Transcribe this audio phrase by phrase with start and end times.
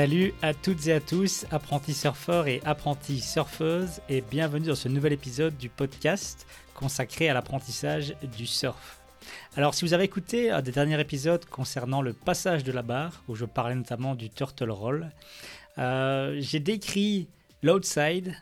[0.00, 4.88] Salut à toutes et à tous, apprentis surfeurs et apprentis surfeuses, et bienvenue dans ce
[4.88, 9.02] nouvel épisode du podcast consacré à l'apprentissage du surf.
[9.56, 13.22] Alors, si vous avez écouté un des derniers épisodes concernant le passage de la barre,
[13.28, 15.10] où je parlais notamment du turtle roll,
[15.76, 17.28] euh, j'ai décrit
[17.62, 18.34] l'outside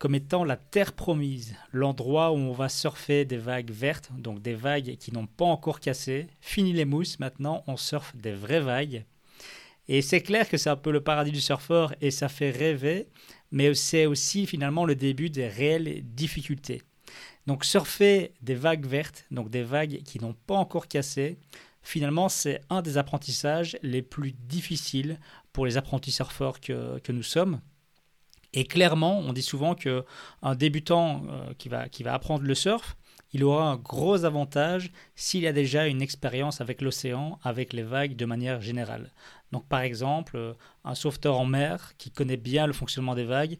[0.00, 4.56] comme étant la terre promise, l'endroit où on va surfer des vagues vertes, donc des
[4.56, 6.26] vagues qui n'ont pas encore cassé.
[6.40, 9.04] Fini les mousses, maintenant on surfe des vraies vagues
[9.88, 13.08] et c'est clair que c'est un peu le paradis du surfeur et ça fait rêver,
[13.52, 16.82] mais c'est aussi finalement le début des réelles difficultés.
[17.46, 21.38] Donc surfer des vagues vertes, donc des vagues qui n'ont pas encore cassé,
[21.82, 25.20] finalement c'est un des apprentissages les plus difficiles
[25.52, 27.60] pour les apprentis surfeurs que, que nous sommes.
[28.52, 32.96] Et clairement, on dit souvent qu'un débutant euh, qui, va, qui va apprendre le surf,
[33.32, 38.16] il aura un gros avantage s'il a déjà une expérience avec l'océan, avec les vagues
[38.16, 39.12] de manière générale.
[39.52, 43.58] Donc par exemple, euh, un sauveteur en mer qui connaît bien le fonctionnement des vagues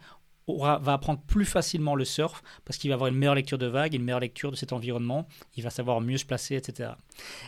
[0.48, 3.94] va apprendre plus facilement le surf parce qu'il va avoir une meilleure lecture de vagues,
[3.94, 5.26] une meilleure lecture de cet environnement,
[5.56, 6.90] il va savoir mieux se placer, etc.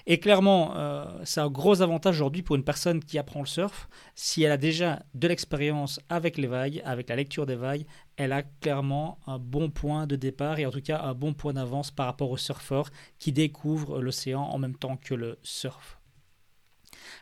[0.06, 3.88] Et clairement, euh, c'est un gros avantage aujourd'hui pour une personne qui apprend le surf.
[4.14, 7.84] Si elle a déjà de l'expérience avec les vagues, avec la lecture des vagues,
[8.16, 11.52] elle a clairement un bon point de départ et en tout cas un bon point
[11.52, 15.97] d'avance par rapport au surfeur qui découvre l'océan en même temps que le surf.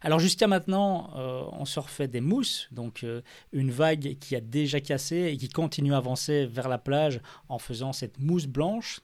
[0.06, 4.80] Alors jusqu'à maintenant, euh, on surfait des mousses, donc euh, une vague qui a déjà
[4.80, 9.00] cassé et qui continue à avancer vers la plage en faisant cette mousse blanche.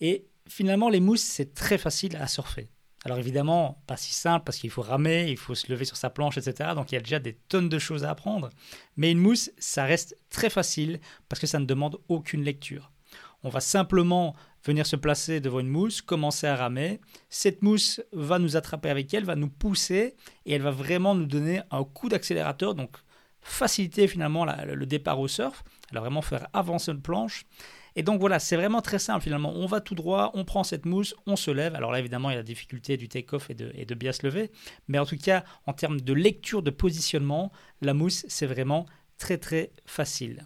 [0.00, 2.68] Et finalement, les mousses, c'est très facile à surfer.
[3.04, 6.10] Alors évidemment, pas si simple parce qu'il faut ramer, il faut se lever sur sa
[6.10, 6.70] planche, etc.
[6.74, 8.50] Donc il y a déjà des tonnes de choses à apprendre.
[8.96, 10.98] Mais une mousse, ça reste très facile
[11.28, 12.90] parce que ça ne demande aucune lecture.
[13.44, 14.34] On va simplement
[14.66, 17.00] venir se placer devant une mousse, commencer à ramer.
[17.30, 21.26] Cette mousse va nous attraper avec elle, va nous pousser et elle va vraiment nous
[21.26, 22.96] donner un coup d'accélérateur, donc
[23.40, 25.62] faciliter finalement le départ au surf.
[25.90, 27.46] Elle va vraiment faire avancer notre planche.
[27.98, 29.52] Et donc voilà, c'est vraiment très simple finalement.
[29.54, 31.74] On va tout droit, on prend cette mousse, on se lève.
[31.74, 34.50] Alors là, évidemment, il y a la difficulté du take-off et de bien se lever.
[34.88, 38.84] Mais en tout cas, en termes de lecture, de positionnement, la mousse, c'est vraiment
[39.16, 40.44] très très facile.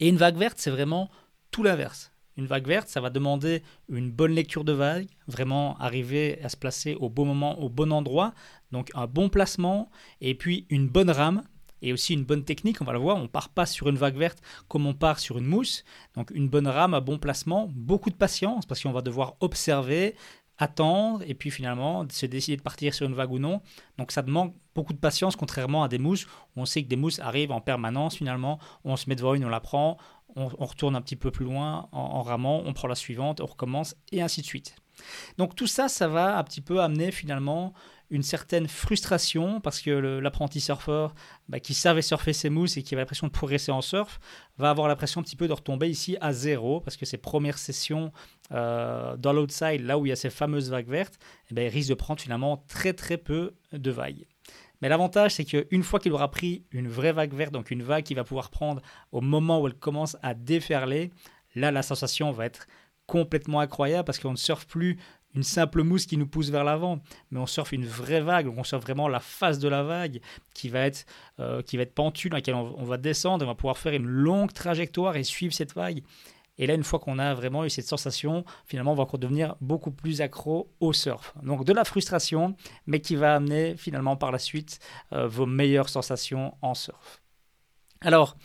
[0.00, 1.10] Et une vague verte, c'est vraiment
[1.50, 2.10] tout l'inverse.
[2.36, 6.56] Une vague verte, ça va demander une bonne lecture de vague, vraiment arriver à se
[6.56, 8.34] placer au bon moment, au bon endroit,
[8.72, 11.42] donc un bon placement, et puis une bonne rame,
[11.82, 14.16] et aussi une bonne technique, on va le voir, on part pas sur une vague
[14.16, 14.38] verte
[14.68, 18.16] comme on part sur une mousse, donc une bonne rame, un bon placement, beaucoup de
[18.16, 20.14] patience, parce qu'on va devoir observer,
[20.58, 23.60] attendre, et puis finalement se décider de partir sur une vague ou non,
[23.98, 26.96] donc ça demande beaucoup de patience, contrairement à des mousses, où on sait que des
[26.96, 28.16] mousses arrivent en permanence.
[28.16, 29.96] Finalement, on se met devant une, on la prend,
[30.36, 33.96] on, retourne un petit peu plus loin en, ramant, on prend la suivante, on recommence,
[34.12, 34.76] et ainsi de suite.
[35.38, 37.72] Donc tout ça, ça va un petit peu amener finalement
[38.10, 41.14] une certaine frustration parce que l'apprenti surfeur
[41.48, 44.20] bah, qui savait surfer ses mousses et qui avait l'impression de progresser en surf
[44.58, 47.58] va avoir l'impression un petit peu de retomber ici à zéro parce que ses premières
[47.58, 48.12] sessions
[48.52, 51.18] euh, dans l'outside, là où il y a ces fameuses vagues vertes,
[51.50, 54.24] eh ben, il risque de prendre finalement très très peu de vagues.
[54.82, 58.04] Mais l'avantage, c'est qu'une fois qu'il aura pris une vraie vague verte, donc une vague
[58.04, 58.82] qu'il va pouvoir prendre
[59.12, 61.10] au moment où elle commence à déferler,
[61.54, 62.66] là, la sensation va être
[63.06, 64.98] complètement incroyable parce qu'on ne surfe plus
[65.36, 66.98] une simple mousse qui nous pousse vers l'avant,
[67.30, 70.20] mais on surfe une vraie vague, on surfe vraiment la face de la vague
[70.54, 71.04] qui va être,
[71.40, 74.06] euh, qui va être pentue, dans laquelle on, va descendre, on va pouvoir faire une
[74.06, 76.02] longue trajectoire et suivre cette vague.
[76.58, 79.56] Et là, une fois qu'on a vraiment eu cette sensation, finalement, on va encore devenir
[79.60, 81.34] beaucoup plus accro au surf.
[81.42, 82.56] Donc de la frustration,
[82.86, 84.78] mais qui va amener finalement par la suite
[85.12, 87.20] euh, vos meilleures sensations en surf.
[88.00, 88.36] Alors,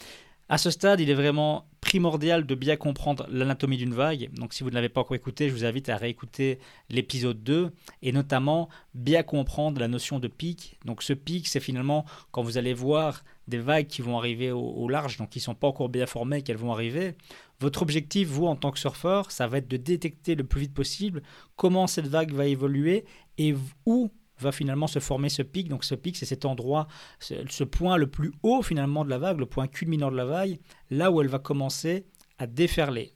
[0.50, 4.30] à ce stade, il est vraiment primordial de bien comprendre l'anatomie d'une vague.
[4.34, 6.60] Donc si vous ne l'avez pas encore écouté, je vous invite à réécouter
[6.90, 7.72] l'épisode 2
[8.02, 10.78] et notamment bien comprendre la notion de pic.
[10.86, 14.88] Donc ce pic, c'est finalement quand vous allez voir des vagues qui vont arriver au,
[14.90, 17.16] large, donc qui ne sont pas encore bien formées, qu'elles vont arriver.
[17.62, 20.74] Votre objectif, vous, en tant que surfeur, ça va être de détecter le plus vite
[20.74, 21.22] possible
[21.56, 23.06] comment cette vague va évoluer
[23.38, 23.56] et
[23.86, 24.10] où
[24.40, 25.70] va finalement se former ce pic.
[25.70, 26.88] Donc ce pic, c'est cet endroit,
[27.20, 30.60] ce point le plus haut finalement de la vague, le point culminant de la vague,
[30.90, 32.08] là où elle va commencer
[32.40, 33.14] à déferler.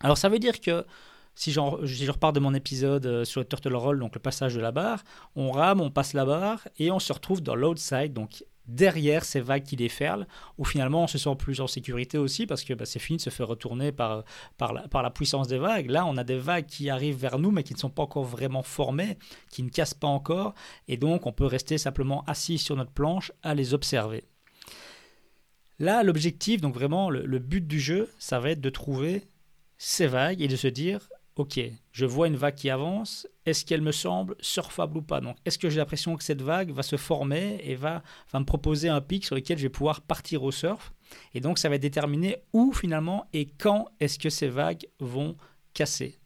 [0.00, 0.84] Alors ça veut dire que
[1.36, 4.60] si, je repars de mon épisode euh, sur le turtle roll, donc le passage de
[4.60, 5.02] la barre,
[5.36, 9.40] on rame, on passe la barre et on se retrouve dans l'outside, donc derrière ces
[9.40, 10.26] vagues qui déferlent,
[10.58, 13.22] où finalement on se sent plus en sécurité aussi parce que bah, c'est fini de
[13.22, 14.24] se faire retourner par,
[14.60, 15.90] la, par la puissance des vagues.
[15.90, 18.24] Là, on a des vagues qui arrivent vers nous mais qui ne sont pas encore
[18.24, 19.18] vraiment formées,
[19.50, 20.54] qui ne cassent pas encore,
[20.88, 24.24] et donc on peut rester simplement assis sur notre planche à les observer.
[25.78, 29.24] Là, l'objectif, donc vraiment le but du jeu, ça va être de trouver
[29.78, 31.60] ces vagues et de se dire ok,
[31.92, 35.20] je vois une vague qui avance, est-ce qu'elle me semble surfable ou pas?
[35.20, 38.02] Donc, est-ce que j'ai l'impression que cette vague va se former et va,
[38.34, 40.92] me proposer un pic sur lequel je vais pouvoir partir au surf?
[41.34, 45.36] Et donc, ça va déterminer où finalement et quand est-ce que ces vagues vont
[45.74, 46.18] casser.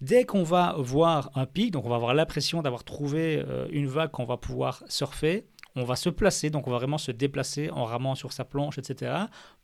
[0.00, 3.88] Dès qu'on va voir un pic, donc on va avoir l'impression d'avoir trouvé euh, une
[3.88, 7.70] vague qu'on va pouvoir surfer, on va se placer, donc on va vraiment se déplacer
[7.70, 9.12] en ramant sur sa planche, etc.,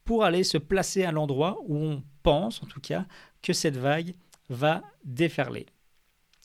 [0.04, 3.06] pour aller se placer à l'endroit où on pense, en tout cas,
[3.42, 4.14] que cette vague
[4.48, 5.66] va déferler.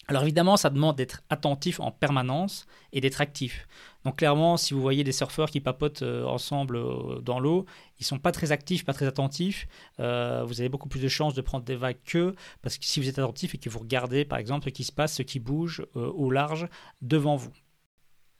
[0.10, 3.68] Alors évidemment, ça demande d'être attentif en permanence et d'être actif.
[4.06, 7.68] Donc clairement, si vous voyez des surfeurs qui papotent euh, ensemble euh, dans l'eau,
[8.00, 9.68] ils sont pas très actifs, pas très attentifs.
[10.00, 13.00] Euh, vous avez beaucoup plus de chances de prendre des vagues qu'eux, parce que si
[13.00, 15.40] vous êtes attentif et que vous regardez par exemple ce qui se passe, ce qui
[15.40, 16.68] bouge au large
[17.04, 17.54] devant vous.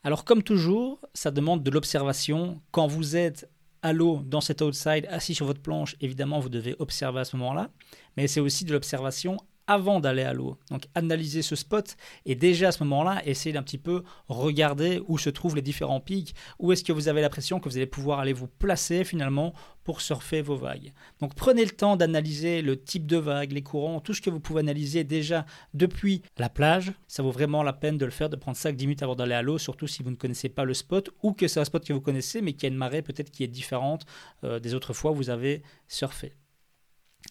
[0.02, 2.60] Alors comme toujours, ça demande de l'observation.
[2.72, 3.48] Quand vous êtes
[3.82, 7.36] à l'eau dans cet outside, assis sur votre planche, évidemment, vous devez observer à ce
[7.36, 7.70] moment-là.
[8.16, 9.36] Mais c'est aussi de l'observation
[9.66, 10.56] avant d'aller à l'eau.
[10.70, 11.96] Donc analyser ce spot
[12.26, 16.00] et déjà à ce moment-là, essayer d'un petit peu regarder où se trouvent les différents
[16.00, 19.54] pics, où est-ce que vous avez l'impression que vous allez pouvoir aller vous placer finalement
[19.84, 20.92] pour surfer vos vagues.
[21.20, 24.40] Donc prenez le temps d'analyser le type de vague, les courants, tout ce que vous
[24.40, 26.92] pouvez analyser déjà depuis la plage.
[27.08, 29.42] Ça vaut vraiment la peine de le faire, de prendre 5-10 minutes avant d'aller à
[29.42, 31.92] l'eau, surtout si vous ne connaissez pas le spot ou que c'est un spot que
[31.92, 34.04] vous connaissez mais qui a une marée peut-être qui est différente
[34.44, 36.34] euh, des autres fois où vous avez surfé.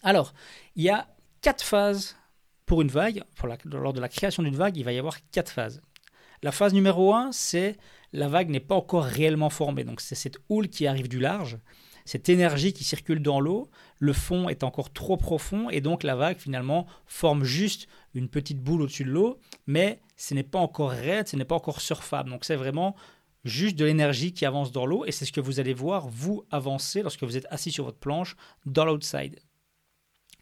[0.02, 0.32] Alors,
[0.76, 1.08] il y a
[1.40, 2.16] quatre phases
[2.70, 3.24] pour une vague,
[3.64, 5.82] lors de la création d'une vague, il va y avoir quatre phases.
[6.44, 7.76] La phase numéro 1, c'est
[8.12, 9.82] la vague n'est pas encore réellement formée.
[9.82, 11.58] Donc c'est cette houle qui arrive du large,
[12.04, 13.68] cette énergie qui circule dans l'eau,
[13.98, 18.60] le fond est encore trop profond et donc la vague finalement forme juste une petite
[18.60, 22.30] boule au-dessus de l'eau, mais ce n'est pas encore raide, ce n'est pas encore surfable.
[22.30, 22.94] Donc c'est vraiment
[23.42, 26.44] juste de l'énergie qui avance dans l'eau et c'est ce que vous allez voir vous
[26.52, 29.40] avancer lorsque vous êtes assis sur votre planche dans l'outside.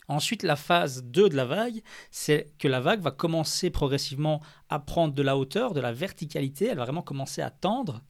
[0.09, 4.41] Ensuite, la phase 2 de la vague, c'est que la vague va commencer progressivement
[4.71, 8.01] à prendre de la hauteur, de la verticalité, elle va vraiment commencer à tendre.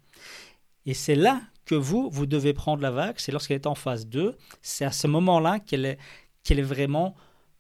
[0.87, 4.07] Et c'est là que vous, vous devez prendre la vague, c'est lorsqu'elle est en phase
[4.07, 5.99] 2, c'est à ce moment-là qu'elle est,
[6.49, 7.15] est vraiment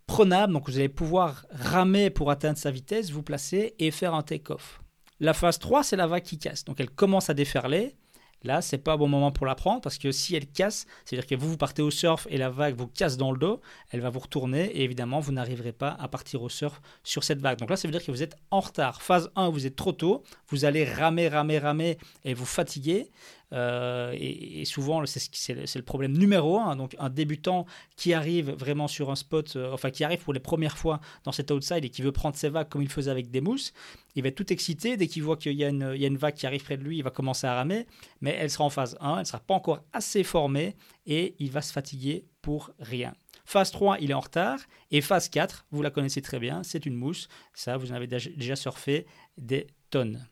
[0.06, 4.22] prenable, donc vous allez pouvoir ramer pour atteindre sa vitesse, vous placer et faire un
[4.22, 4.80] take-off.
[5.20, 7.97] La phase 3, c'est la vague qui casse, donc elle commence à déferler,
[8.44, 11.26] Là, c'est pas un bon moment pour la prendre parce que si elle casse, c'est-à-dire
[11.26, 14.00] que vous, vous partez au surf et la vague vous casse dans le dos, elle
[14.00, 17.58] va vous retourner et évidemment, vous n'arriverez pas à partir au surf sur cette vague.
[17.58, 19.02] Donc là, ça veut dire que vous êtes en retard.
[19.02, 23.10] Phase 1, vous êtes trop tôt, vous allez ramer, ramer, ramer et vous fatiguer.
[23.52, 26.76] Euh, et, souvent, c'est le, problème numéro un.
[26.76, 30.40] Donc, un débutant qui arrive vraiment sur un spot, euh, enfin, qui arrive pour les
[30.40, 33.30] premières fois dans cet outside et qui veut prendre ses vagues comme il faisait avec
[33.30, 33.72] des mousses,
[34.14, 34.96] il va être tout excité.
[34.96, 37.10] Dès qu'il voit qu'il y, a une vague qui arrive près de lui, il va
[37.10, 37.86] commencer à ramer,
[38.20, 40.76] mais elle sera en phase 1, elle ne sera pas encore assez formée
[41.06, 43.14] et il va se fatiguer pour rien.
[43.44, 44.58] Phase 3, il est en retard.
[44.90, 47.28] Et phase 4, vous la connaissez très bien, c'est une mousse.
[47.54, 49.06] Ça, vous en avez déjà surfé
[49.38, 50.28] des tonnes.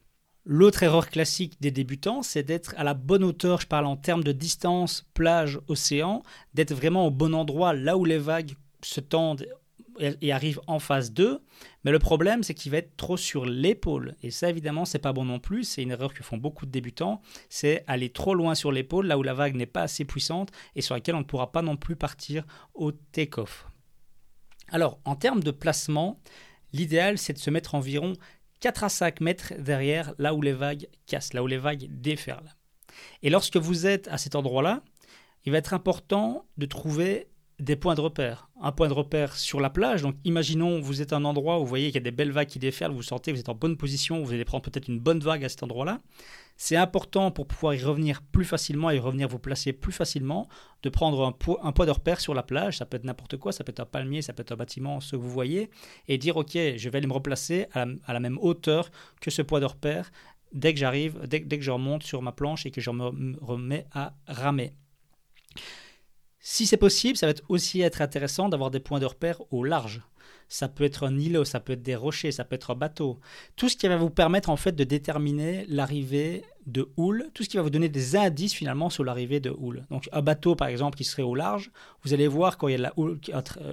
[0.49, 4.23] L'autre erreur classique des débutants, c'est d'être à la bonne hauteur, je parle en termes
[4.23, 6.23] de distance, plage, océan,
[6.55, 9.45] d'être vraiment au bon endroit, là où les vagues se tendent
[9.99, 11.43] et arrivent en phase 2.
[11.85, 14.15] Mais le problème, c'est qu'il va être trop sur l'épaule.
[14.23, 15.65] Et ça, évidemment, c'est pas bon non plus.
[15.65, 17.23] C'est une erreur que font beaucoup de débutants.
[17.49, 20.81] C'est aller trop loin sur l'épaule, là où la vague n'est pas assez puissante et
[20.81, 23.67] sur laquelle on ne pourra pas non plus partir au take-off.
[24.69, 26.21] Alors, en termes de placement,
[26.73, 28.13] l'idéal, c'est de se mettre environ
[28.67, 32.57] 4 à 5 mètres derrière là où les vagues cassent, là où les vagues déferlent.
[33.23, 34.83] Et lorsque vous êtes à cet endroit-là,
[35.45, 37.29] il va être important de trouver
[37.61, 38.51] des points de repère.
[38.61, 41.61] Un point de repère sur la plage, donc imaginons vous êtes à un endroit où
[41.61, 43.55] vous voyez qu'il y a des belles vagues qui déferlent, vous que vous êtes en
[43.55, 46.01] bonne position, vous allez prendre peut-être une bonne vague à cet endroit-là.
[46.57, 50.49] C'est important pour pouvoir y revenir plus facilement et revenir vous placer plus facilement,
[50.83, 51.33] de prendre un
[51.73, 53.87] poids, de repère sur la plage, ça peut être n'importe quoi, ça peut être un
[53.87, 55.71] palmier, ça peut être un bâtiment, ce que vous voyez,
[56.09, 59.61] et dire ok, je vais aller me replacer à la, même hauteur que ce poids
[59.61, 60.11] de repère
[60.53, 63.37] dès que j'arrive, dès, dès que je remonte sur ma planche et que je me
[63.43, 64.73] remets à ramer.
[66.41, 70.01] Si c'est possible, ça va aussi être intéressant d'avoir des points de repère au large
[70.49, 73.19] ça peut être un îlot, ça peut être des rochers, ça peut être un bateau.
[73.57, 77.49] Tout ce qui va vous permettre en fait de déterminer l'arrivée de houle, tout ce
[77.49, 79.85] qui va vous donner des indices finalement sur l'arrivée de houle.
[79.91, 81.71] Donc un bateau par exemple qui serait au large,
[82.03, 83.19] vous allez voir quand il y a la houle,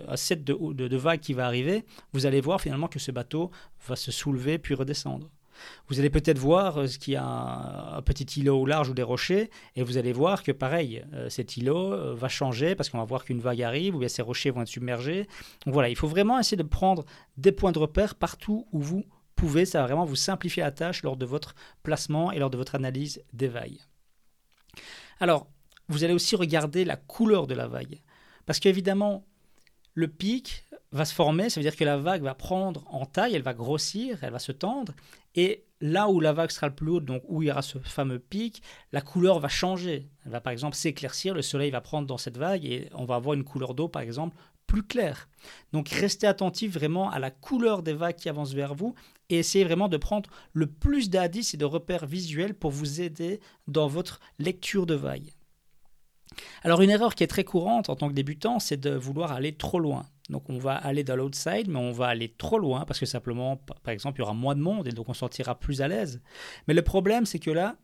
[0.07, 3.11] un set de, de, de vagues qui va arriver, vous allez voir finalement que ce
[3.11, 3.51] bateau
[3.87, 5.29] va se soulever puis redescendre.
[5.87, 9.03] Vous allez peut-être voir euh, qu'il y a un, petit îlot au large ou des
[9.03, 12.97] rochers, et vous allez voir que pareil, euh, cet îlot euh, va changer parce qu'on
[12.97, 15.27] va voir qu'une vague arrive, ou bien ces rochers vont être submergés.
[15.65, 17.05] Donc voilà, il faut vraiment essayer de prendre
[17.37, 19.03] des points de repère partout où vous
[19.35, 19.65] pouvez.
[19.65, 22.75] Ça va vraiment vous simplifier la tâche lors de votre placement et lors de votre
[22.75, 23.79] analyse des vagues.
[25.19, 25.47] Alors,
[25.89, 28.01] vous allez aussi regarder la couleur de la vague.
[28.45, 29.25] Parce qu'évidemment,
[29.93, 33.35] le pic va se former, ça veut dire que la vague va prendre en taille,
[33.35, 34.93] elle va grossir, elle va se tendre,
[35.35, 37.79] et là où la vague sera le plus haute, donc où il y aura ce
[37.79, 40.07] fameux pic, la couleur va changer.
[40.25, 43.15] Elle va par exemple s'éclaircir, le soleil va prendre dans cette vague et on va
[43.15, 45.27] avoir une couleur d'eau par exemple plus claire.
[45.73, 48.95] Donc restez attentif vraiment à la couleur des vagues qui avancent vers vous
[49.29, 53.39] et essayez vraiment de prendre le plus d'indices et de repères visuels pour vous aider
[53.67, 55.31] dans votre lecture de vagues.
[56.63, 59.53] Alors une erreur qui est très courante en tant que débutant, c'est de vouloir aller
[59.53, 60.05] trop loin.
[60.29, 63.57] Donc on va aller dans l'outside, mais on va aller trop loin parce que simplement,
[63.57, 66.21] par exemple, il y aura moins de monde et donc on sortira plus à l'aise.
[66.67, 67.75] Mais le problème, c'est que là,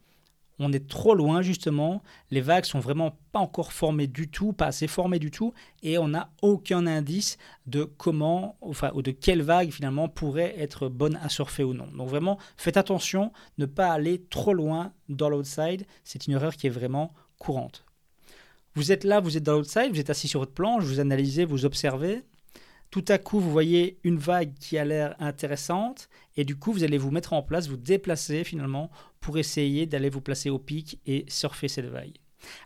[0.60, 4.68] on est trop loin justement, les vagues sont vraiment pas encore formées du tout, pas
[4.68, 5.54] assez formées du tout,
[5.84, 10.90] et on n'a aucun indice de comment, enfin, ou de quelle vague finalement pourrait être
[10.90, 11.88] bonne à surfer ou non.
[11.96, 16.68] Donc vraiment, faites attention, ne pas aller trop loin dans l'outside, c'est une erreur qui
[16.68, 17.86] est vraiment courante.
[18.76, 21.46] Vous êtes là, vous êtes dans l'outside, vous êtes assis sur votre planche, vous analysez,
[21.46, 22.24] vous observez.
[22.92, 26.84] Tout à coup, vous voyez une vague qui a l'air intéressante et du coup, vous
[26.84, 31.00] allez vous mettre en place, vous déplacer finalement pour essayer d'aller vous placer au pic
[31.06, 32.18] et surfer cette vague.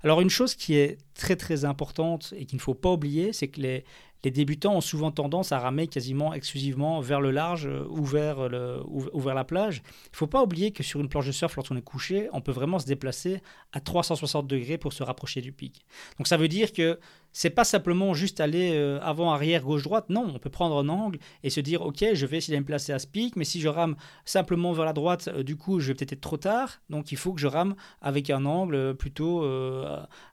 [0.03, 3.47] Alors une chose qui est très très importante et qu'il ne faut pas oublier, c'est
[3.47, 3.85] que les,
[4.23, 9.35] les débutants ont souvent tendance à ramer quasiment exclusivement vers le large euh, ou vers,
[9.35, 9.83] la plage.
[10.05, 12.41] Il ne faut pas oublier que sur une planche de surf, lorsqu'on est couché, on
[12.41, 13.41] peut vraiment se déplacer
[13.73, 15.85] à 360 degrés pour se rapprocher du pic.
[16.17, 16.99] Donc ça veut dire que
[17.31, 20.05] c'est pas simplement juste aller euh, avant, arrière, gauche, droite.
[20.09, 22.65] Non, on peut prendre un angle et se dire ok, je vais essayer de me
[22.65, 25.79] placer à ce pic, mais si je rame simplement vers la droite, euh, du coup,
[25.79, 26.79] je vais peut-être être trop tard.
[26.89, 29.43] Donc il faut que je rame avec un angle plutôt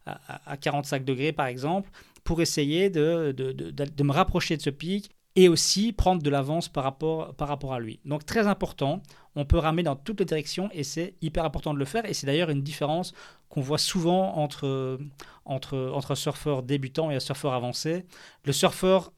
[0.07, 1.91] à 45 degrés par exemple
[2.25, 6.69] pour essayer de, de, de, me rapprocher de ce pic et aussi prendre de l'avance
[6.69, 8.01] par rapport, par rapport à lui.
[8.05, 9.03] Donc très important,
[9.37, 12.15] on peut ramer dans toutes les directions et c'est hyper important de le faire et
[12.15, 13.13] c'est d'ailleurs une différence
[13.49, 14.99] qu'on voit souvent entre,
[15.45, 18.05] entre, entre un surfeur débutant et un surfeur avancé.
[18.45, 19.13] Le surfeur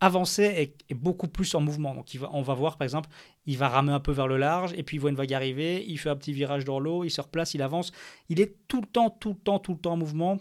[0.00, 1.94] avancé est, beaucoup plus en mouvement.
[1.94, 3.08] Donc on va voir par exemple,
[3.46, 5.84] il va ramer un peu vers le large et puis il voit une vague arriver,
[5.86, 7.92] il fait un petit virage dans l'eau, il se replace, il avance.
[8.28, 10.38] Il est tout le temps, tout le temps, tout le temps en mouvement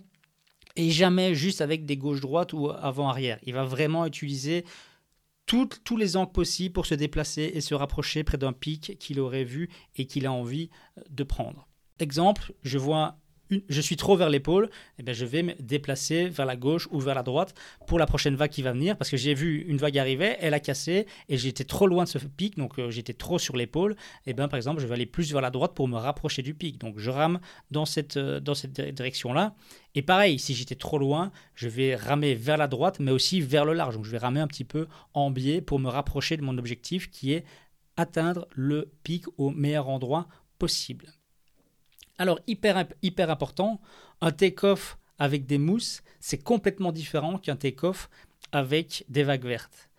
[0.81, 3.37] et jamais juste avec des gauches-droites ou avant-arrière.
[3.43, 4.65] Il va vraiment utiliser
[5.45, 9.43] tous les angles possibles pour se déplacer et se rapprocher près d'un pic qu'il aurait
[9.43, 10.69] vu et qu'il a envie
[11.09, 11.67] de prendre.
[11.99, 13.19] Exemple, je vois
[13.67, 16.99] je suis trop vers l'épaule, eh bien je vais me déplacer vers la gauche ou
[16.99, 17.53] vers la droite
[17.87, 20.53] pour la prochaine vague qui va venir parce que j'ai vu une vague arriver, elle
[20.53, 23.95] a cassé et j'étais trop loin de ce pic, donc euh, j'étais trop sur l'épaule.
[24.25, 26.53] Eh bien par exemple, je vais aller plus vers la droite pour me rapprocher du
[26.53, 26.77] pic.
[26.79, 27.39] Donc je rame
[27.71, 29.55] dans cette, euh, dans cette direction-là.
[29.95, 33.65] Et pareil, si j'étais trop loin, je vais ramer vers la droite, mais aussi vers
[33.65, 33.95] le large.
[33.95, 37.09] Donc je vais ramer un petit peu en biais pour me rapprocher de mon objectif
[37.09, 37.45] qui est
[37.97, 40.27] atteindre le pic au meilleur endroit
[40.57, 41.07] possible.
[42.21, 43.81] Alors, hyper, hyper important,
[44.21, 48.11] un take-off avec des mousses, c'est complètement différent qu'un take-off
[48.51, 49.89] avec des vagues vertes.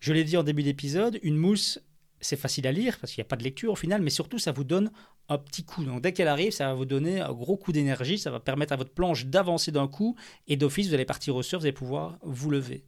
[0.00, 1.78] Je l'ai dit en début d'épisode, une mousse,
[2.18, 4.38] c'est facile à lire parce qu'il n'y a pas de lecture au final, mais surtout
[4.38, 4.90] ça vous donne
[5.28, 5.84] un petit coup.
[5.84, 8.72] Donc dès qu'elle arrive, ça va vous donner un gros coup d'énergie, ça va permettre
[8.72, 10.16] à votre planche d'avancer d'un coup
[10.48, 12.84] et d'office vous allez partir au surf, vous allez pouvoir vous lever.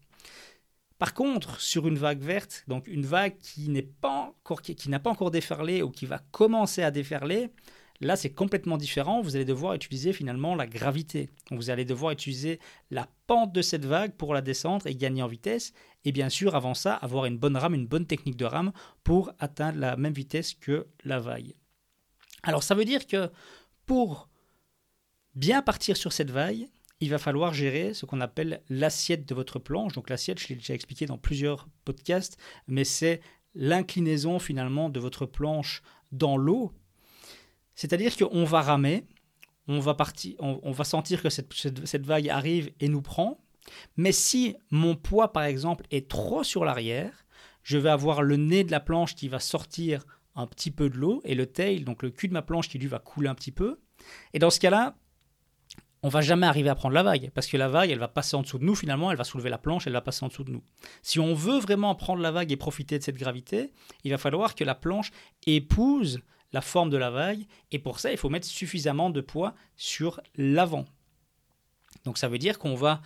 [0.98, 4.98] Par contre, sur une vague verte, donc une vague qui n'est pas encore, qui n'a
[4.98, 7.50] pas encore déferlé ou qui va commencer à déferler,
[8.00, 9.20] Là, c'est complètement différent.
[9.20, 11.30] Vous allez devoir utiliser finalement la gravité.
[11.50, 15.26] Vous allez devoir utiliser la pente de cette vague pour la descendre et gagner en
[15.26, 15.72] vitesse.
[16.04, 19.32] Et bien sûr, avant ça, avoir une bonne rame, une bonne technique de rame pour
[19.40, 21.54] atteindre la même vitesse que la vague.
[22.44, 23.30] Alors, ça veut dire que
[23.84, 24.28] pour
[25.34, 26.68] bien partir sur cette vague,
[27.00, 29.92] il va falloir gérer ce qu'on appelle l'assiette de votre planche.
[29.92, 33.20] Donc l'assiette, je l'ai déjà expliqué dans plusieurs podcasts, mais c'est
[33.54, 36.72] l'inclinaison finalement de votre planche dans l'eau
[37.78, 39.06] C'est-à-dire qu'on va ramer,
[39.68, 43.38] on va, partir, on, va sentir que cette, vague arrive et nous prend.
[43.96, 47.24] Mais si mon poids, par exemple, est trop sur l'arrière,
[47.62, 50.04] je vais avoir le nez de la planche qui va sortir
[50.34, 52.80] un petit peu de l'eau et le tail, donc le cul de ma planche qui
[52.80, 53.78] lui va couler un petit peu.
[54.34, 54.96] Et dans ce cas-là,
[56.02, 58.34] on va jamais arriver à prendre la vague parce que la vague, elle va passer
[58.34, 60.42] en dessous de nous finalement, elle va soulever la planche, elle va passer en dessous
[60.42, 60.64] de nous.
[61.02, 63.70] Si on veut vraiment prendre la vague et profiter de cette gravité,
[64.02, 65.12] il va falloir que la planche
[65.46, 66.18] épouse
[66.52, 70.20] la forme de la vague et pour ça, il faut mettre suffisamment de poids sur
[70.36, 70.84] l'avant.
[72.04, 73.00] Donc ça veut dire qu'on va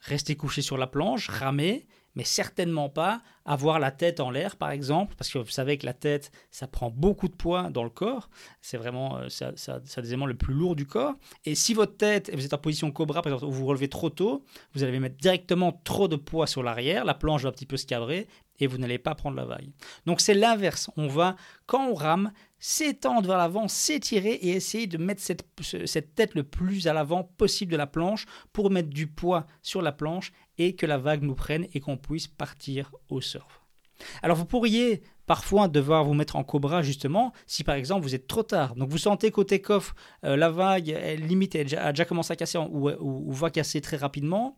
[0.00, 4.70] rester couché sur la planche, ramer mais certainement pas avoir la tête en l'air, par
[4.70, 7.90] exemple, parce que vous savez que la tête, ça prend beaucoup de poids dans le
[7.90, 8.30] corps.
[8.62, 11.14] C'est vraiment, euh, ça, ça, des éléments le plus lourd du corps.
[11.44, 14.10] Et si votre tête, vous êtes en position cobra, par exemple, vous vous relevez trop
[14.10, 14.44] tôt,
[14.74, 17.76] vous allez mettre directement trop de poids sur l'arrière, la planche va un petit peu
[17.76, 18.28] se cabrer
[18.60, 19.70] et vous n'allez pas prendre la vague.
[20.06, 20.90] Donc c'est l'inverse.
[20.96, 26.34] On va, quand on rame, s'étendre vers l'avant, s'étirer et essayer de mettre cette, tête
[26.34, 30.32] le plus à l'avant possible de la planche pour mettre du poids sur la planche
[30.58, 33.60] et que la vague nous prenne et qu'on puisse partir au surf.
[34.22, 38.26] Alors vous pourriez parfois devoir vous mettre en cobra justement si par exemple vous êtes
[38.26, 38.74] trop tard.
[38.76, 39.94] Donc vous sentez qu'au take-off,
[40.24, 44.56] euh, la vague limite a déjà commencé à casser ou, ou, va casser très rapidement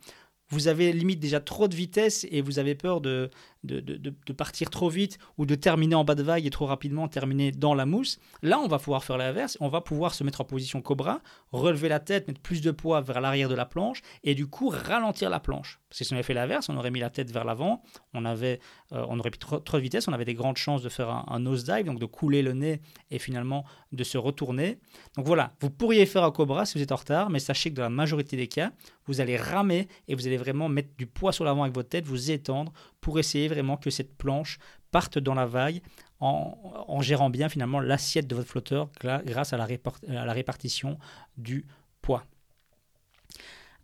[0.48, 3.30] vous avez limite déjà trop de vitesse et vous avez peur de,
[3.66, 7.52] de, partir trop vite ou de terminer en bas de vague et trop rapidement terminer
[7.52, 10.44] dans la mousse, là on va pouvoir faire l'inverse, on va pouvoir se mettre en
[10.44, 11.20] position cobra,
[11.52, 14.68] relever la tête, mettre plus de poids vers l'arrière de la planche et du coup
[14.68, 15.80] ralentir la planche.
[15.88, 17.82] Parce que si on avait fait l'inverse, on aurait mis la tête vers l'avant,
[18.14, 18.60] on, avait,
[18.92, 21.24] euh, on aurait pris trop, de vitesse, on avait des grandes chances de faire un,
[21.28, 22.80] un nose dive, donc de couler le nez
[23.10, 24.78] et finalement de se retourner.
[25.16, 27.76] Donc voilà, vous pourriez faire un cobra si vous êtes en retard, mais sachez que
[27.76, 28.72] dans la majorité des cas,
[29.06, 32.04] vous allez ramer et vous allez vraiment mettre du poids sur l'avant avec votre tête,
[32.04, 32.72] vous étendre
[33.06, 34.58] pour essayer vraiment que cette planche
[34.90, 35.80] parte dans la vague
[36.18, 40.98] en, gérant bien finalement l'assiette de votre flotteur grâce à la, répartition
[41.36, 41.68] du
[42.02, 42.24] poids.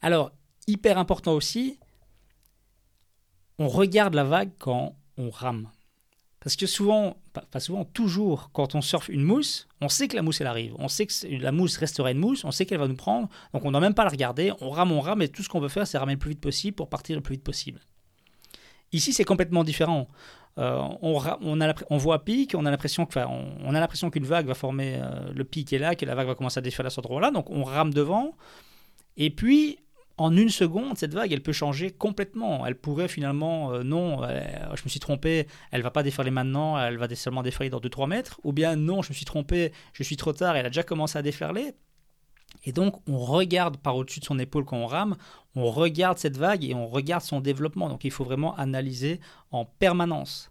[0.00, 0.32] Alors,
[0.66, 1.78] hyper important aussi,
[3.60, 5.70] on regarde la vague quand on rame.
[6.40, 10.22] Parce que souvent, pas, souvent, toujours, quand on surfe une mousse, on sait que la
[10.22, 10.74] mousse, elle arrive.
[10.80, 13.28] On sait que la mousse restera une mousse, on sait qu'elle va nous prendre.
[13.54, 14.52] Donc on n'a même pas à la regarder.
[14.60, 16.40] On rame, on rame, et tout ce qu'on veut faire, c'est ramer le plus vite
[16.40, 17.78] possible pour partir le plus vite possible.
[18.92, 20.08] Ici, c'est complètement différent.
[20.58, 23.08] Euh, on, on, a voit pic, on a l'impression
[23.64, 26.34] on, a qu'une vague va former euh, le pic est là, que la vague va
[26.34, 27.30] commencer à défaire à cet endroit-là.
[27.30, 28.36] Donc on rame devant.
[29.16, 29.78] Et puis
[30.18, 32.66] en une seconde, cette vague, elle peut changer complètement.
[32.66, 34.40] Elle pourrait finalement, euh, non, euh,
[34.74, 38.06] je me suis trompé, elle va pas déferler maintenant, elle va seulement déferler dans 2-3
[38.08, 38.40] mètres.
[38.44, 41.18] Ou bien, non, je me suis trompé, je suis trop tard, elle a déjà commencé
[41.18, 41.72] à déferler.
[42.64, 45.16] Et donc, on regarde par au-dessus de son épaule quand on rame,
[45.54, 47.88] on regarde cette vague et on regarde son développement.
[47.88, 49.20] Donc, il faut vraiment analyser
[49.50, 50.50] en permanence.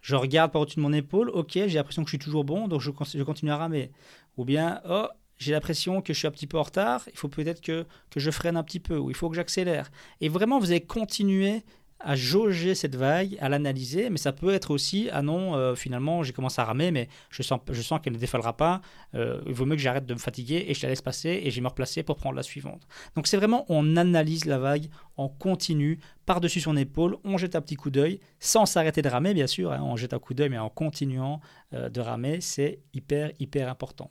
[0.00, 2.68] Je regarde par au-dessus de mon épaule, ok, j'ai l'impression que je suis toujours bon,
[2.68, 3.90] donc je, continue à ramer.
[4.36, 5.06] Ou bien, oh,
[5.38, 8.20] j'ai l'impression que je suis un petit peu en retard, il faut peut-être que, que
[8.20, 9.90] je freine un petit peu, ou il faut que j'accélère.
[10.20, 11.62] Et vraiment, vous allez continuer
[12.00, 16.22] à jauger cette vague, à l'analyser, mais ça peut être aussi, ah non, euh, finalement,
[16.22, 18.80] j'ai commencé à ramer, mais je sens, je sens qu'elle ne défalera pas,
[19.14, 21.50] euh, il vaut mieux que j'arrête de me fatiguer et je la laisse passer et
[21.50, 22.86] je vais me replacer pour prendre la suivante.
[23.16, 27.60] Donc c'est vraiment, on analyse la vague, on continue, par-dessus son épaule, on jette un
[27.60, 30.50] petit coup d'œil, sans s'arrêter de ramer, bien sûr, hein, on jette un coup d'œil,
[30.50, 31.40] mais en continuant
[31.74, 34.10] euh, de ramer, c'est hyper, hyper important.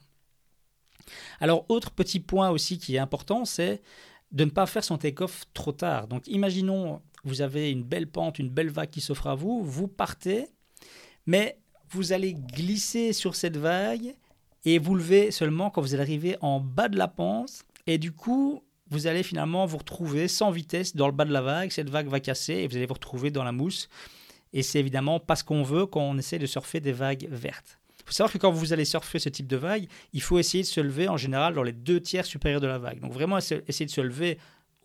[1.39, 3.81] Alors, autre petit point aussi qui est important, c'est
[4.31, 6.07] de ne pas faire son take-off trop tard.
[6.07, 9.87] Donc, imaginons, vous avez une belle pente, une belle vague qui s'offre à vous, vous
[9.87, 10.47] partez,
[11.25, 11.57] mais
[11.89, 14.13] vous allez glisser sur cette vague
[14.65, 17.63] et vous levez seulement quand vous allez arriver en bas de la pente.
[17.85, 21.41] Et du coup, vous allez finalement vous retrouver sans vitesse dans le bas de la
[21.41, 21.71] vague.
[21.71, 23.87] Cette vague va casser et vous allez vous retrouver dans la mousse.
[24.53, 27.79] Et c'est évidemment pas ce qu'on veut quand on essaie de surfer des vagues vertes
[28.07, 30.67] faut savoir que quand vous allez surfer ce type de vague, il faut essayer de
[30.67, 33.01] se lever en général dans les deux tiers supérieurs de la vague.
[33.01, 34.37] Donc vraiment essayer de se lever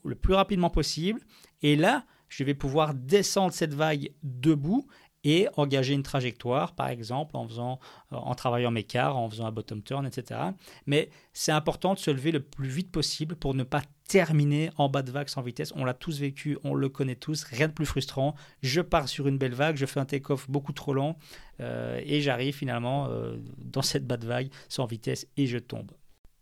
[0.04, 1.20] le plus rapidement possible.
[1.62, 4.86] Et là, je vais pouvoir descendre cette vague debout
[5.24, 7.78] et engager une trajectoire, par exemple en, faisant,
[8.12, 10.40] euh, en travaillant mes quarts, en faisant un bottom turn, etc.
[10.86, 14.88] Mais c'est important de se lever le plus vite possible pour ne pas terminer en
[14.88, 15.72] bas de vague sans vitesse.
[15.76, 18.34] On l'a tous vécu, on le connaît tous, rien de plus frustrant.
[18.62, 21.18] Je pars sur une belle vague, je fais un take-off beaucoup trop lent
[21.60, 25.92] euh, et j'arrive finalement euh, dans cette bas de vague sans vitesse et je tombe.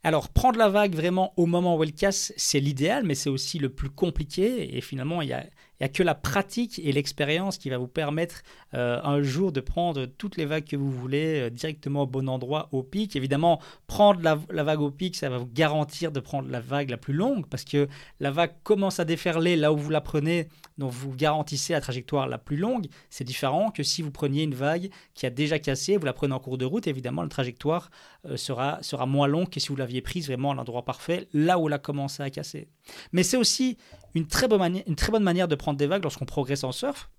[0.02, 3.58] Alors, prendre la vague vraiment au moment où elle casse, c'est l'idéal, mais c'est aussi
[3.58, 4.74] le plus compliqué.
[4.76, 8.98] Et finalement, il n'y a que la pratique et l'expérience qui va vous permettre euh,
[9.02, 12.70] un jour de prendre toutes les vagues que vous voulez euh, directement au bon endroit,
[12.72, 13.14] au pic.
[13.14, 16.96] Évidemment, prendre la, vague au pic, ça va vous garantir de prendre la vague la
[16.96, 17.86] plus longue parce que
[18.20, 20.48] la vague commence à déferler là où vous la prenez,
[20.80, 22.88] donc vous garantissez la trajectoire la plus longue.
[23.10, 26.34] C'est différent que si vous preniez une vague qui a déjà cassé, vous la prenez
[26.34, 27.90] en cours de route, évidemment, la trajectoire
[28.24, 31.58] euh, sera, sera moins longue que si vous l'aviez prise vraiment à l'endroit parfait, là
[31.58, 32.68] où elle a commencé à casser.
[33.12, 33.76] Mais c'est aussi
[34.14, 37.10] une très, bonne une très bonne manière de prendre des vagues lorsqu'on progresse en surf,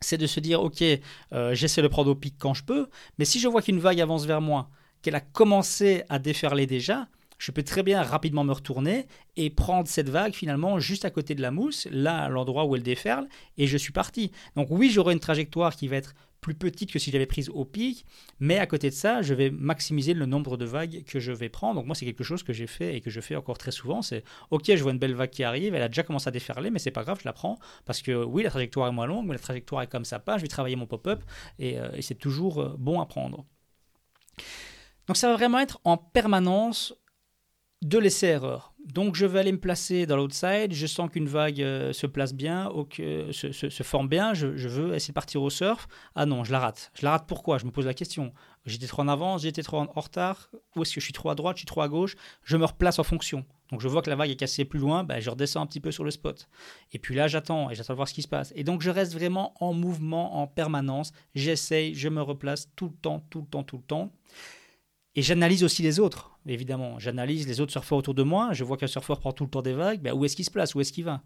[0.00, 0.82] c'est de se dire, ok,
[1.32, 4.00] euh, j'essaie de prendre au pic quand je peux, mais si je vois qu'une vague
[4.00, 4.70] avance vers moi,
[5.02, 7.08] qu'elle a commencé à déferler déjà,
[7.44, 11.34] je peux très bien rapidement me retourner et prendre cette vague finalement juste à côté
[11.34, 13.28] de la mousse, là à l'endroit où elle déferle,
[13.58, 14.30] et je suis parti.
[14.56, 17.66] Donc oui, j'aurai une trajectoire qui va être plus petite que si j'avais prise au
[17.66, 18.06] pic,
[18.40, 21.50] mais à côté de ça, je vais maximiser le nombre de vagues que je vais
[21.50, 21.74] prendre.
[21.74, 24.00] Donc moi, c'est quelque chose que j'ai fait et que je fais encore très souvent.
[24.00, 26.70] C'est ok, je vois une belle vague qui arrive, elle a déjà commencé à déferler,
[26.70, 29.26] mais c'est pas grave, je la prends parce que oui, la trajectoire est moins longue,
[29.26, 30.38] mais la trajectoire est comme ça pas.
[30.38, 31.22] Je vais travailler mon pop-up
[31.58, 33.44] et, euh, c'est toujours euh, bon à prendre.
[35.06, 36.94] Donc ça va vraiment être en permanence
[37.84, 38.72] de laisser erreur.
[38.86, 42.32] Donc je vais aller me placer dans l'outside, je sens qu'une vague euh, se place
[42.32, 45.86] bien, ou que, se, forme bien, je, veux essayer de partir au surf.
[46.14, 46.90] Ah non, je la rate.
[46.94, 47.58] Je la rate pourquoi?
[47.58, 48.32] Je me pose la question.
[48.64, 51.34] J'étais trop en avance, j'étais trop en, retard, ou est-ce que je suis trop à
[51.34, 53.44] droite, je suis trop à gauche Je me replace en fonction.
[53.70, 55.80] Donc je vois que la vague est cassée plus loin, ben, je redescends un petit
[55.80, 56.48] peu sur le spot.
[56.92, 58.52] Et puis là j'attends, et j'attends de voir ce qui se passe.
[58.56, 62.94] Et donc je reste vraiment en mouvement en permanence, j'essaye, je me replace tout le
[62.94, 64.10] temps, tout le temps, tout le temps.
[65.16, 66.98] Et j'analyse aussi les autres, évidemment.
[66.98, 68.52] J'analyse les autres surfeurs autour de moi.
[68.52, 70.00] Je vois qu'un surfeur prend tout le temps des vagues.
[70.00, 70.74] Ben, où est-ce qu'il se place?
[70.74, 71.22] Où est-ce qu'il va?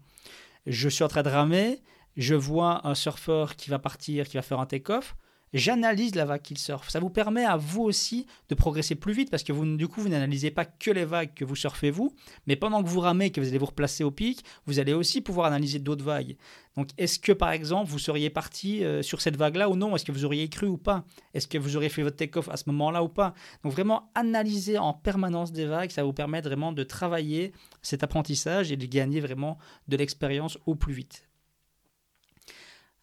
[0.67, 1.81] Je suis en train de ramer.
[2.15, 5.15] Je vois un surfeur qui va partir, qui va faire un take-off
[5.53, 6.89] j'analyse la vague qu'il surfe.
[6.89, 10.01] Ça vous permet à vous aussi de progresser plus vite parce que vous, du coup,
[10.01, 12.15] vous n'analysez pas que les vagues que vous surfez vous,
[12.47, 15.21] mais pendant que vous ramez, que vous allez vous replacer au pic, vous allez aussi
[15.21, 16.35] pouvoir analyser d'autres vagues.
[16.75, 19.95] Donc, est-ce que par exemple, vous seriez parti euh, sur cette vague-là ou non?
[19.95, 21.03] Est-ce que vous auriez cru ou pas?
[21.33, 23.33] Est-ce que vous auriez fait votre take-off à ce moment-là ou pas?
[23.63, 28.71] Donc, vraiment analyser en permanence des vagues, ça vous permet vraiment de travailler cet apprentissage
[28.71, 29.57] et de gagner vraiment
[29.87, 31.27] de l'expérience au plus vite.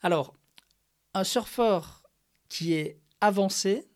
[0.03, 0.35] Alors,
[1.15, 2.06] un surfeur
[2.49, 3.89] qui est avancé,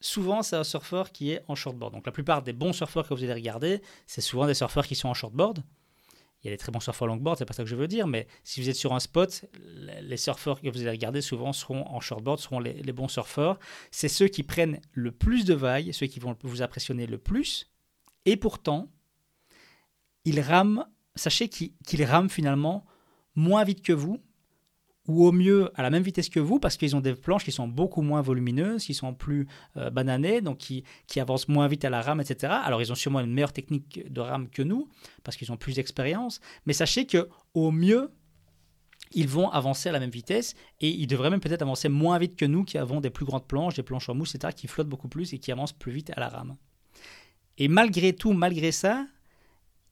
[0.00, 1.94] souvent c'est un surfeur qui est en shortboard.
[1.94, 4.94] Donc la plupart des bons surfeurs que vous allez regarder, c'est souvent des surfeurs qui
[4.94, 5.62] sont en shortboard.
[6.42, 8.06] Il y a des très bons surfeurs longboard, c'est pas ça que je veux dire,
[8.06, 9.44] mais si vous êtes sur un spot,
[10.00, 13.58] les surfeurs que vous allez regarder souvent seront en shortboard, seront les, bons surfeurs.
[13.90, 17.70] C'est ceux qui prennent le plus de vagues, ceux qui vont vous impressionner le plus.
[18.24, 18.90] Et pourtant,
[20.24, 22.86] ils rament, sachez qu'ils rament finalement
[23.34, 24.18] moins vite que vous,
[25.08, 27.52] ou au mieux à la même vitesse que vous, parce qu'ils ont des planches qui
[27.52, 31.84] sont beaucoup moins volumineuses, qui sont plus euh, bananées, donc qui, qui, avancent moins vite
[31.84, 32.52] à la rame, etc.
[32.64, 34.88] Alors ils ont sûrement une meilleure technique de rame que nous,
[35.24, 38.10] parce qu'ils ont plus d'expérience, mais sachez que au mieux,
[39.12, 42.36] ils vont avancer à la même vitesse et ils devraient même peut-être avancer moins vite
[42.36, 44.88] que nous qui avons des plus grandes planches, des planches en mousse, etc., qui flottent
[44.88, 46.56] beaucoup plus et qui avancent plus vite à la rame.
[47.58, 49.06] Et malgré tout, malgré ça,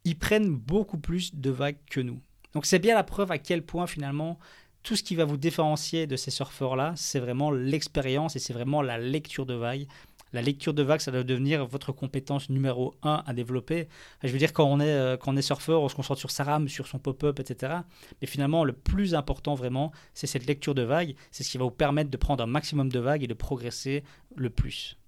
[0.05, 2.21] ils prennent beaucoup plus de vagues que nous.
[2.55, 4.39] Donc c'est bien la preuve à quel point finalement
[4.83, 8.83] tout ce qui va vous différencier de ces surfeurs-là, c'est vraiment l'expérience et c'est vraiment
[8.83, 9.87] la lecture de vagues.
[10.33, 13.89] La lecture de vagues, ça doit devenir votre compétence numéro un à développer.
[14.23, 16.31] Je veux dire, quand on est, euh, quand on est surfeur, on se concentre sur
[16.31, 17.77] sa rame, sur son pop-up, etc.
[18.21, 21.15] Mais finalement, le plus important vraiment, c'est cette lecture de vagues.
[21.31, 24.05] C'est ce qui va vous permettre de prendre un maximum de vagues et de progresser
[24.37, 24.99] le plus.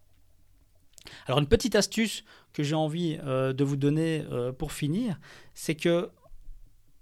[1.26, 5.18] Alors une petite astuce que j'ai envie euh, de vous donner euh, pour finir,
[5.54, 6.10] c'est que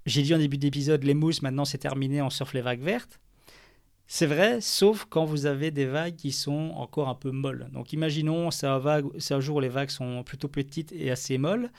[0.09, 3.21] j'ai dit en début d'épisode, les mousses, maintenant c'est terminé, on surfe les vagues vertes.
[4.07, 7.69] C'est vrai, sauf quand vous avez des vagues qui sont encore un peu molles.
[7.73, 11.71] Donc imaginons, c'est un, jour où les vagues sont plutôt petites et assez molles.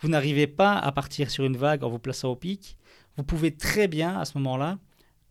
[0.00, 2.76] Vous n'arrivez pas à partir sur une vague en vous plaçant au pic.
[3.16, 4.78] Vous pouvez très bien, à ce moment-là,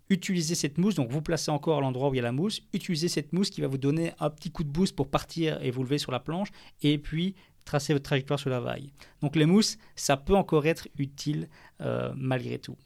[0.10, 0.96] utiliser cette mousse.
[0.96, 2.62] Donc vous placez encore à l'endroit où il y a la mousse.
[2.72, 5.70] Utilisez cette mousse qui va vous donner un petit coup de boost pour partir et
[5.70, 6.50] vous lever sur la planche.
[6.82, 7.36] Et puis
[7.68, 8.90] tracer votre trajectoire sur la vague.
[9.22, 11.50] Donc les mousses, ça peut encore être utile
[11.82, 12.78] euh, malgré tout.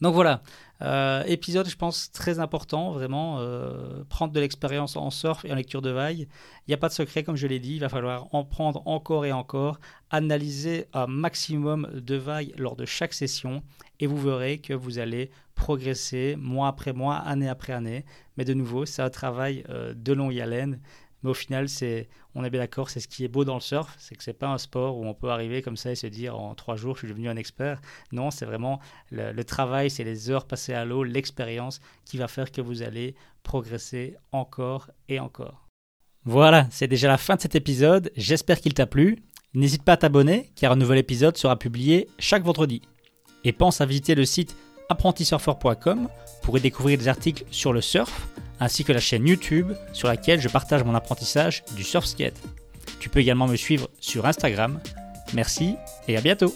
[0.00, 0.42] Donc voilà,
[0.80, 5.56] euh, épisode je pense très important, vraiment, euh, prendre de l'expérience en surf et en
[5.56, 6.20] lecture de vagues.
[6.20, 8.86] Il n'y a pas de secret comme je l'ai dit, il va falloir en prendre
[8.86, 13.64] encore et encore, analyser un maximum de vagues lors de chaque session
[13.98, 18.04] et vous verrez que vous allez progresser mois après mois, année après année.
[18.36, 19.64] Mais de nouveau, c'est un travail
[19.96, 20.78] de longue haleine
[21.22, 23.60] mais au final, c'est, on est bien d'accord, c'est ce qui est beau dans le
[23.60, 26.06] surf, c'est que c'est pas un sport où on peut arriver comme ça et se
[26.06, 27.80] dire en trois jours je suis devenu un expert.
[28.12, 32.52] Non, c'est vraiment le, travail, c'est les heures passées à l'eau, l'expérience qui va faire
[32.52, 35.66] que vous allez progresser encore et encore.
[36.24, 38.12] Voilà, c'est déjà la fin de cet épisode.
[38.16, 39.18] J'espère qu'il t'a plu.
[39.54, 42.82] N'hésite pas à t'abonner car un nouvel épisode sera publié chaque vendredi.
[43.44, 44.54] Et pense à visiter le site
[44.88, 46.08] apprentisurfer.com
[46.42, 48.28] pour y découvrir des articles sur le surf
[48.60, 52.40] ainsi que la chaîne YouTube sur laquelle je partage mon apprentissage du surf skate.
[53.00, 54.80] Tu peux également me suivre sur Instagram.
[55.34, 55.76] Merci
[56.08, 56.54] et à bientôt